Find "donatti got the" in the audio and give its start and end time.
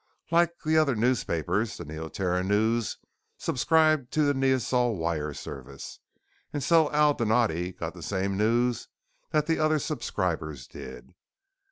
7.13-8.01